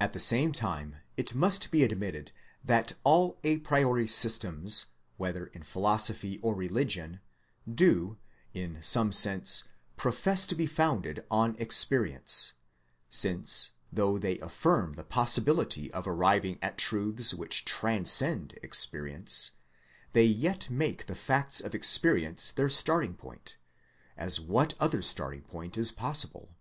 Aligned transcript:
At 0.00 0.14
the 0.14 0.18
same 0.18 0.50
time, 0.50 0.96
it 1.16 1.32
must 1.32 1.70
be 1.70 1.84
admitted 1.84 2.32
that 2.64 2.94
all 3.04 3.38
a 3.44 3.58
priori 3.58 4.08
systems 4.08 4.86
whether 5.16 5.46
in 5.46 5.62
philosophy 5.62 6.40
or 6.42 6.56
religion, 6.56 7.20
do, 7.72 8.18
in 8.52 8.82
some 8.82 9.12
sense 9.12 9.62
profess 9.96 10.44
to 10.48 10.56
be 10.56 10.66
founded 10.66 11.24
on 11.30 11.54
experience, 11.60 12.54
since 13.08 13.70
though 13.92 14.18
they 14.18 14.40
affirm 14.40 14.94
the 14.94 15.04
possibility 15.04 15.88
of 15.92 16.08
arriving 16.08 16.58
at 16.60 16.76
truths 16.76 17.32
which 17.32 17.64
transcend 17.64 18.58
experience, 18.60 19.52
they 20.14 20.24
yet 20.26 20.68
make 20.68 21.06
the 21.06 21.14
facts 21.14 21.60
of 21.60 21.76
experience 21.76 22.50
their 22.50 22.68
starting 22.68 23.14
point 23.14 23.56
(as 24.16 24.40
what 24.40 24.74
other 24.80 25.00
starting 25.00 25.42
point 25.42 25.78
is 25.78 25.92
possible 25.92 26.56